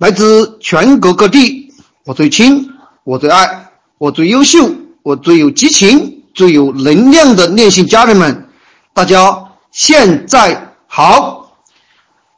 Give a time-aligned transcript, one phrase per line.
[0.00, 1.70] 来自全国各地，
[2.06, 2.70] 我最亲，
[3.04, 3.68] 我最爱，
[3.98, 8.48] 我最优秀，我最有激情、最有能量的练习家人们，
[8.94, 11.54] 大家现在好！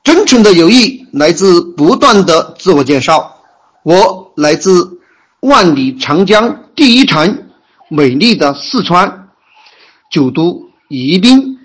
[0.03, 3.37] 真诚的友谊来自不断的自我介绍，
[3.85, 4.99] 我来自
[5.38, 7.47] 万里长江第一城，
[7.88, 9.29] 美丽的四川
[10.10, 11.60] 九都宜宾，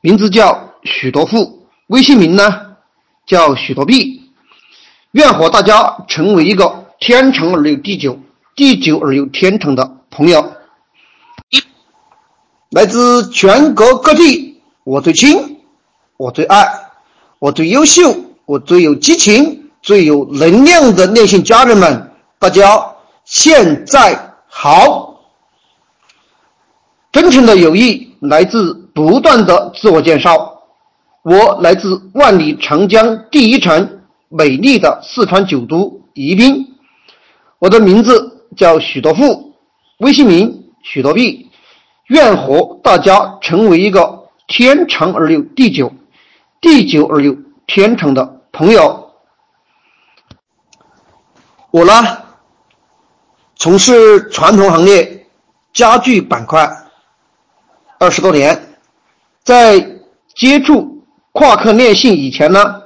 [0.00, 2.58] 名字叫许多富，微信名呢
[3.26, 4.21] 叫许多币。
[5.12, 8.18] 愿和大家成为一个天长而有地久、
[8.56, 10.52] 地久而有天长的朋友。
[12.70, 15.58] 来自全国各地，我最亲，
[16.16, 16.66] 我最爱，
[17.38, 22.94] 我最优秀，我最有激情、最有能量的内心家人们，大家
[23.24, 25.20] 现在好！
[27.12, 30.62] 真诚的友谊来自不断的自我介绍，
[31.22, 33.98] 我来自万里长江第一城。
[34.32, 36.74] 美丽的四川九都宜宾，
[37.58, 39.52] 我的名字叫许多富，
[39.98, 41.50] 微信名许多币，
[42.06, 45.92] 愿和大家成为一个天长而有地久、
[46.62, 49.12] 地久而有天长的朋友。
[51.70, 51.92] 我呢，
[53.56, 55.26] 从事传统行业
[55.74, 56.70] 家具板块
[57.98, 58.76] 二十多年，
[59.44, 60.00] 在
[60.34, 62.81] 接触夸克链信以前呢。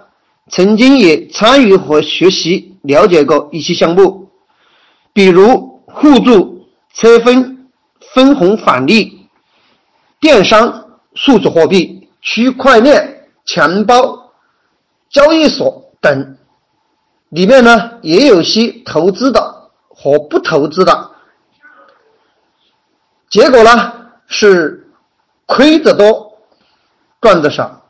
[0.48, 4.30] 曾经也参与和学习了解过一些项目，
[5.12, 7.69] 比如互助、车分、
[8.14, 9.28] 分红返利、
[10.20, 14.33] 电商、数字货币、区块链、钱包、
[15.11, 16.36] 交易所等。
[17.31, 21.10] 里面呢也有些投资的和不投资的，
[23.28, 23.92] 结果呢
[24.28, 24.88] 是
[25.44, 26.38] 亏得多，
[27.20, 27.86] 赚得少。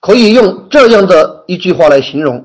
[0.00, 2.44] 可以用这样的一句话来形容：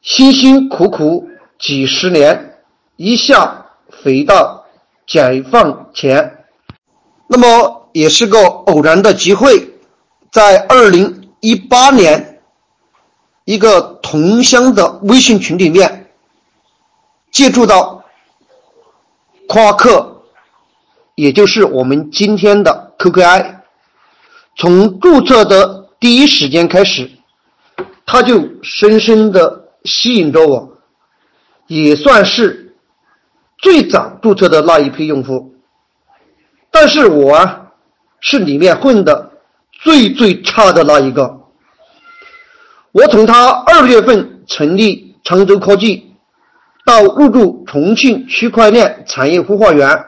[0.00, 2.58] 辛辛苦苦几十年，
[2.96, 3.66] 一下
[4.02, 4.64] 回到
[5.06, 6.44] 解放前。
[7.26, 9.74] 那么也是个偶然的机会，
[10.30, 12.40] 在二零一八年
[13.44, 16.10] 一个同乡的微信群里面，
[17.30, 18.04] 借助到
[19.48, 20.22] 夸克，
[21.14, 23.59] 也就是我们今天的 QQI。
[24.60, 27.10] 从注册的第一时间开始，
[28.04, 30.76] 他就深深的吸引着我，
[31.66, 32.74] 也算是
[33.56, 35.54] 最早注册的那一批用户。
[36.70, 37.68] 但是我啊，
[38.20, 39.32] 是里面混的
[39.72, 41.40] 最最差的那一个。
[42.92, 46.12] 我从他二月份成立常州科技，
[46.84, 50.04] 到入驻重庆区块链产业孵化园，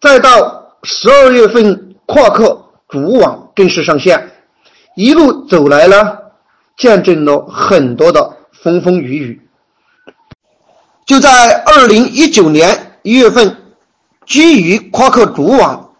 [0.00, 2.60] 再到十二月份夸克。
[2.92, 4.30] 主网正式上线，
[4.94, 6.18] 一路走来呢，
[6.76, 9.48] 见证了很多的风风雨雨。
[11.06, 13.56] 就在二零一九年一月份，
[14.26, 15.94] 基于夸克主网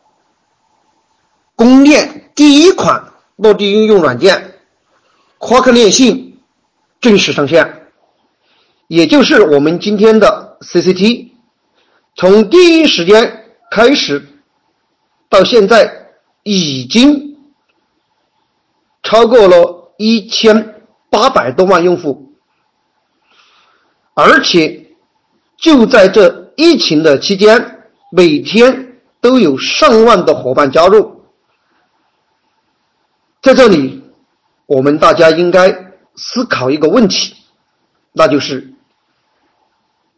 [1.56, 3.02] 公链第一款
[3.36, 4.52] 落地应用软件——
[5.38, 6.42] 夸克链信
[7.00, 7.86] 正式上线，
[8.86, 11.31] 也就是我们今天的 CCT。
[12.14, 14.28] 从第一时间开始
[15.31, 16.01] 到现在。
[16.42, 17.36] 已经
[19.03, 22.34] 超过了一千八百多万用户，
[24.14, 24.94] 而且
[25.56, 31.22] 就在这疫情的期间，每天都有上万的伙伴加入。
[33.41, 34.02] 在这里，
[34.66, 37.36] 我们大家应该思考一个问题，
[38.12, 38.75] 那就是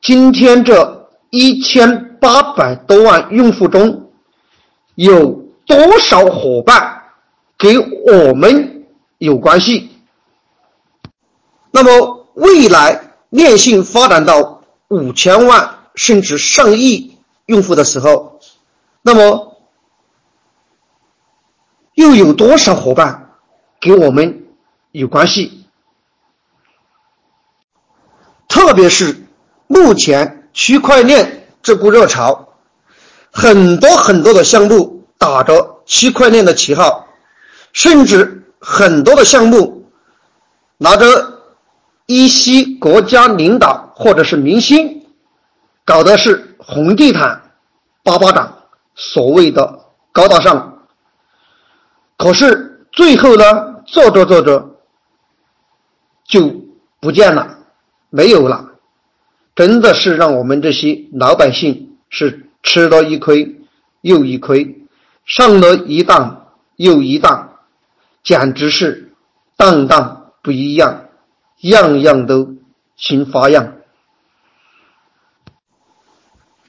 [0.01, 4.11] 今天这一千八百多万用户中
[4.95, 5.44] 有。
[5.67, 7.03] 多少伙伴
[7.59, 8.87] 给我们
[9.19, 9.91] 有关系？
[11.71, 18.39] 那么未来链信发展到五千万甚至上亿用户的时候，
[19.03, 19.57] 那么
[21.95, 23.31] 又有多少伙伴
[23.81, 24.47] 给我们
[24.93, 25.67] 有关系？
[28.49, 29.27] 特别是
[29.67, 32.51] 目前区块链这股热潮，
[33.33, 34.94] 很多很多的项目。
[35.24, 37.09] 打着区块链的旗号，
[37.72, 39.91] 甚至很多的项目
[40.76, 41.41] 拿着
[42.04, 45.06] 一些国家领导或者是明星
[45.82, 47.41] 搞的是红地毯、
[48.03, 48.54] 八巴掌，
[48.94, 50.84] 所谓的高大上。
[52.18, 54.76] 可是最后呢，做着做着
[56.26, 56.54] 就
[57.00, 57.60] 不见了，
[58.10, 58.72] 没有了，
[59.54, 63.62] 真的是让我们这些老百姓是吃了一亏
[64.03, 64.84] 又一亏。
[65.24, 67.59] 上了一当又一当，
[68.22, 69.12] 简直是
[69.56, 71.09] 当当不一样，
[71.60, 72.56] 样样都
[72.97, 73.76] 新花样。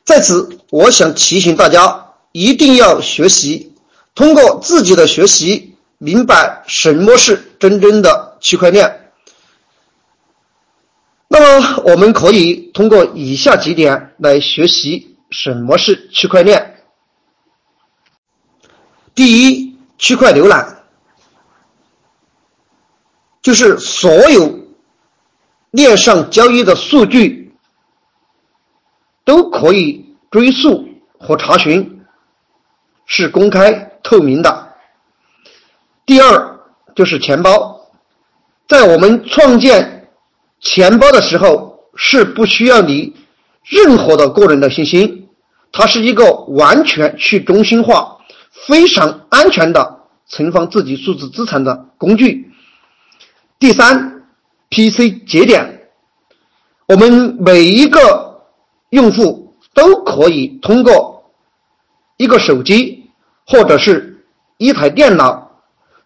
[0.04, 3.74] 在此，我想提醒大家，一定要学习，
[4.14, 9.12] 通过自己的学习，明白什么是真正的区块链。
[11.28, 16.75] 那么，我们可以通过以下几点来学习什么是区块链。
[19.16, 20.84] 第一，区块浏览，
[23.42, 24.60] 就是所有
[25.72, 27.56] 链上交易的数据
[29.24, 32.06] 都可以追溯和查询，
[33.06, 34.74] 是公开透明的。
[36.06, 36.60] 第二，
[36.94, 37.90] 就是钱包，
[38.68, 39.94] 在我们创建。
[40.62, 43.16] 钱包的时候是不需要你
[43.62, 45.28] 任何的个人的信息，
[45.72, 48.15] 它是一个完全去中心化、
[48.68, 52.52] 非常安全的存放自己数字资产的工具。
[53.60, 54.24] 第三
[54.70, 55.90] ，PC 节点，
[56.88, 58.44] 我们每一个
[58.90, 61.32] 用户都可以通过
[62.18, 63.10] 一个手机
[63.46, 64.26] 或者是
[64.58, 65.62] 一台电脑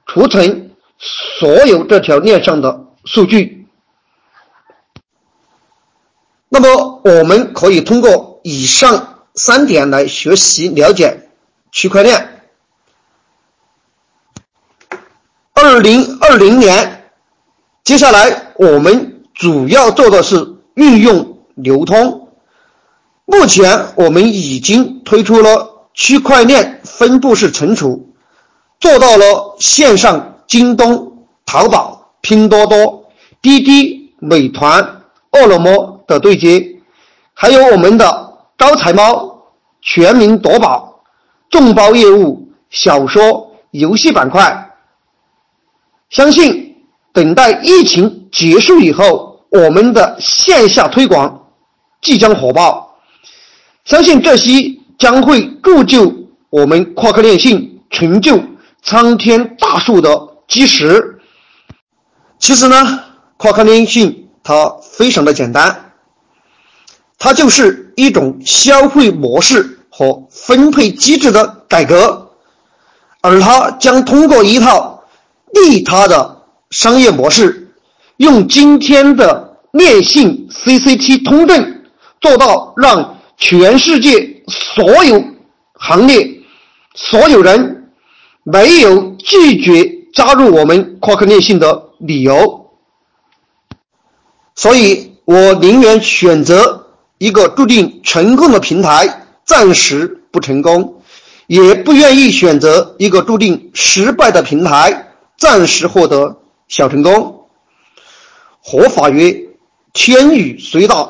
[0.06, 3.68] 储存所有这条链上的数据。
[6.50, 11.30] 那么，我们可以通过以上三点来学习了解
[11.72, 12.39] 区块链。
[15.70, 17.12] 二零二零年，
[17.84, 22.28] 接下来我们主要做的是运用流通。
[23.26, 28.10] 目前，我们已经推出了区块链分布式存储，
[28.80, 33.06] 做到了线上京东、淘宝、拼多多、
[33.40, 36.04] 滴滴、美团、饿了么。
[36.08, 36.80] 的对接，
[37.36, 39.44] 还有我们的招财猫、
[39.80, 41.04] 全民夺宝、
[41.52, 44.69] 众包业务、小说、游戏板块。
[46.10, 46.76] 相信
[47.14, 51.52] 等待疫情结束以后，我们的线下推广
[52.02, 52.98] 即将火爆。
[53.86, 56.14] 相信这些将会铸就
[56.50, 58.40] 我们跨克链信成就
[58.82, 61.20] 苍天大树的基石。
[62.40, 63.04] 其实呢，
[63.38, 65.92] 跨克链信它非常的简单。
[67.18, 72.32] 它就是一种消费模式和分配机制的改革，
[73.22, 74.99] 而它将通过一套
[75.68, 77.72] 利他的商业模式，
[78.18, 81.82] 用今天的链信 CCT 通证，
[82.22, 85.24] 做到让全世界所有
[85.74, 86.42] 行业、
[86.96, 87.92] 所有人
[88.44, 92.72] 没有拒绝加入我们夸克链信的理由。
[94.56, 96.86] 所以我宁愿选择。
[97.22, 101.02] 一个注定成功的平台暂时不成功，
[101.48, 105.09] 也不愿意选择一个注定失败的平台
[105.40, 106.38] 暂时获得
[106.68, 107.48] 小成功。
[108.62, 109.48] 佛法曰
[109.94, 111.10] ：“天雨虽大，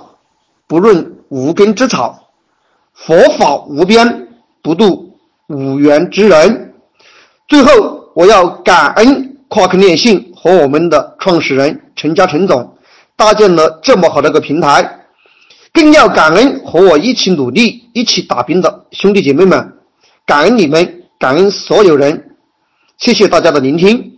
[0.68, 2.30] 不润无根之草；
[2.94, 4.28] 佛法无边，
[4.62, 5.18] 不渡
[5.48, 6.76] 无缘之人。”
[7.50, 12.78] 最后，我要感恩夸克链信和我们的创始人陈家陈总
[13.16, 14.98] 搭建了这么好的一个平台。
[15.74, 19.74] 更要感恩和我一起努力、一起打拼的兄弟姐妹们，
[20.26, 22.36] 感恩你们，感恩所有人，
[22.98, 24.18] 谢谢大家的聆听。